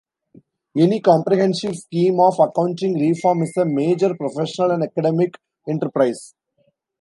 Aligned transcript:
Any 0.75 0.99
comprehensive 0.99 1.75
scheme 1.75 2.19
of 2.21 2.39
accounting 2.39 2.97
reform 2.99 3.43
is 3.43 3.55
a 3.55 3.65
major 3.65 4.15
professional 4.15 4.71
and 4.71 4.81
academic 4.83 5.37
enterprise. 5.69 6.33